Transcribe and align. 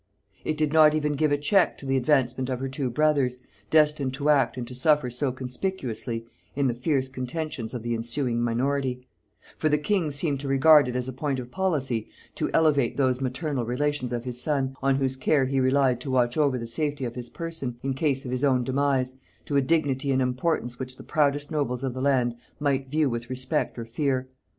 It 0.43 0.57
did 0.57 0.73
not 0.73 0.95
even 0.95 1.11
give 1.13 1.31
a 1.31 1.37
check 1.37 1.77
to 1.77 1.85
the 1.85 1.95
advancement 1.95 2.49
of 2.49 2.59
her 2.59 2.67
two 2.67 2.89
brothers, 2.89 3.37
destined 3.69 4.15
to 4.15 4.29
act 4.31 4.57
and 4.57 4.67
to 4.67 4.73
suffer 4.73 5.11
so 5.11 5.31
conspicuously 5.31 6.25
in 6.55 6.65
the 6.65 6.73
fierce 6.73 7.07
contentions 7.07 7.75
of 7.75 7.83
the 7.83 7.93
ensuing 7.93 8.41
minority; 8.41 9.05
for 9.57 9.69
the 9.69 9.77
king 9.77 10.09
seemed 10.09 10.39
to 10.39 10.47
regard 10.47 10.87
it 10.87 10.95
as 10.95 11.07
a 11.07 11.13
point 11.13 11.37
of 11.37 11.51
policy 11.51 12.09
to 12.33 12.49
elevate 12.51 12.97
those 12.97 13.21
maternal 13.21 13.63
relations 13.63 14.11
of 14.11 14.23
his 14.25 14.41
son, 14.41 14.75
on 14.81 14.95
whose 14.95 15.15
care 15.15 15.45
he 15.45 15.59
relied 15.59 16.01
to 16.01 16.09
watch 16.09 16.35
over 16.35 16.57
the 16.57 16.65
safety 16.65 17.05
of 17.05 17.13
his 17.13 17.29
person 17.29 17.77
in 17.83 17.93
case 17.93 18.25
of 18.25 18.31
his 18.31 18.43
own 18.43 18.63
demise, 18.63 19.17
to 19.45 19.55
a 19.55 19.61
dignity 19.61 20.09
and 20.11 20.23
importance 20.23 20.79
which 20.79 20.97
the 20.97 21.03
proudest 21.03 21.51
nobles 21.51 21.83
of 21.83 21.93
the 21.93 22.01
land 22.01 22.33
might 22.59 22.89
view 22.89 23.07
with 23.07 23.29
respect 23.29 23.77
or 23.77 23.85
fear. 23.85 24.29